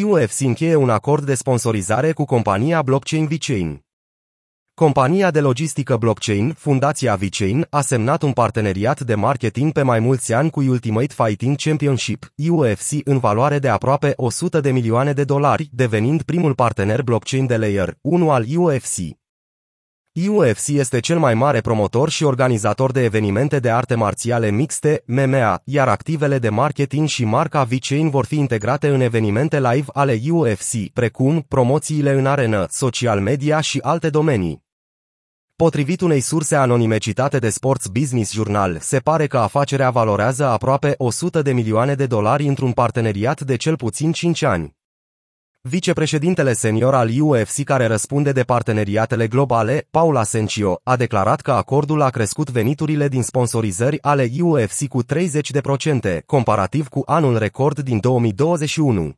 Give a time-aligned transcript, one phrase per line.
[0.00, 3.84] UFC încheie un acord de sponsorizare cu compania blockchain VeChain.
[4.74, 10.32] Compania de logistică blockchain, Fundația VeChain, a semnat un parteneriat de marketing pe mai mulți
[10.32, 15.68] ani cu Ultimate Fighting Championship, UFC, în valoare de aproape 100 de milioane de dolari,
[15.72, 19.21] devenind primul partener blockchain de Layer 1 al UFC.
[20.14, 25.60] UFC este cel mai mare promotor și organizator de evenimente de arte marțiale mixte, MMA,
[25.64, 30.92] iar activele de marketing și marca VeChain vor fi integrate în evenimente live ale UFC,
[30.92, 34.62] precum promoțiile în arenă, social media și alte domenii.
[35.56, 40.94] Potrivit unei surse anonime citate de Sports Business Journal, se pare că afacerea valorează aproape
[40.96, 44.80] 100 de milioane de dolari într-un parteneriat de cel puțin 5 ani.
[45.68, 52.00] Vicepreședintele senior al UFC care răspunde de parteneriatele globale, Paul Asencio, a declarat că acordul
[52.00, 59.14] a crescut veniturile din sponsorizări ale UFC cu 30%, comparativ cu anul record din 2021.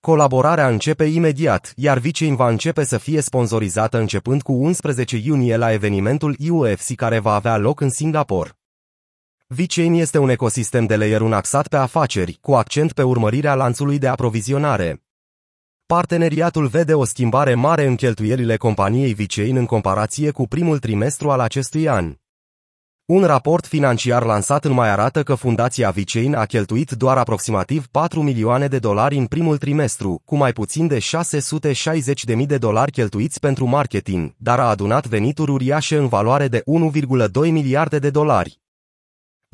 [0.00, 5.72] Colaborarea începe imediat, iar Vicein va începe să fie sponsorizată începând cu 11 iunie la
[5.72, 8.50] evenimentul UFC care va avea loc în Singapore.
[9.46, 14.08] VeChain este un ecosistem de layer axat pe afaceri, cu accent pe urmărirea lanțului de
[14.08, 15.02] aprovizionare.
[15.92, 21.40] Parteneriatul vede o schimbare mare în cheltuielile companiei VeChain în comparație cu primul trimestru al
[21.40, 22.14] acestui an.
[23.04, 28.22] Un raport financiar lansat în mai arată că fundația VeChain a cheltuit doar aproximativ 4
[28.22, 30.98] milioane de dolari în primul trimestru, cu mai puțin de
[32.36, 36.62] 660.000 de dolari cheltuiți pentru marketing, dar a adunat venituri uriașe în valoare de
[37.42, 38.61] 1,2 miliarde de dolari.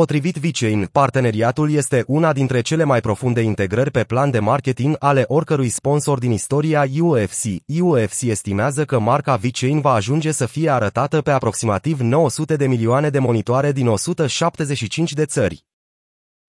[0.00, 5.24] Potrivit VeChain, parteneriatul este una dintre cele mai profunde integrări pe plan de marketing ale
[5.28, 7.42] oricărui sponsor din istoria UFC.
[7.80, 13.08] UFC estimează că marca VeChain va ajunge să fie arătată pe aproximativ 900 de milioane
[13.08, 15.64] de monitoare din 175 de țări.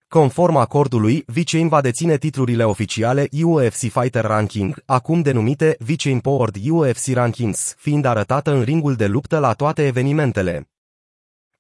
[0.08, 7.14] Conform acordului, VeChain va deține titlurile oficiale UFC Fighter Ranking, acum denumite VeChain Powered UFC
[7.14, 10.70] Rankings, fiind arătată în ringul de luptă la toate evenimentele.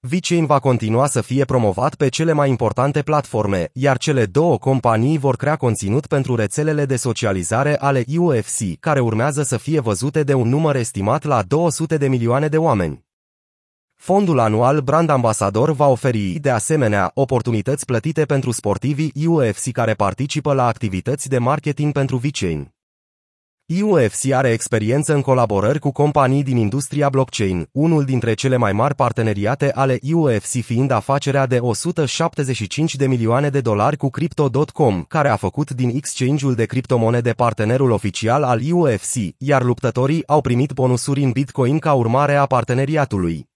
[0.08, 5.18] VeChain va continua să fie promovat pe cele mai importante platforme, iar cele două companii
[5.18, 10.34] vor crea conținut pentru rețelele de socializare ale UFC, care urmează să fie văzute de
[10.34, 13.06] un număr estimat la 200 de milioane de oameni.
[13.96, 20.54] Fondul anual Brand Ambassador va oferi, de asemenea, oportunități plătite pentru sportivii UFC care participă
[20.54, 22.75] la activități de marketing pentru VeChain.
[23.68, 28.96] UFC are experiență în colaborări cu companii din industria blockchain, unul dintre cele mai mari
[28.96, 35.36] parteneriate ale UFC fiind afacerea de 175 de milioane de dolari cu Crypto.com, care a
[35.36, 41.32] făcut din exchange-ul de criptomonede partenerul oficial al UFC, iar luptătorii au primit bonusuri în
[41.32, 43.54] Bitcoin ca urmare a parteneriatului.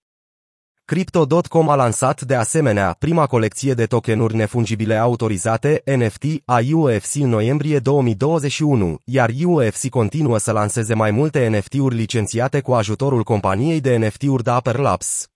[0.89, 7.29] Crypto.com a lansat de asemenea prima colecție de tokenuri nefungibile autorizate, NFT, a UFC în
[7.29, 13.97] noiembrie 2021, iar UFC continuă să lanseze mai multe NFT-uri licențiate cu ajutorul companiei de
[13.97, 15.29] NFT-uri Dapper Labs.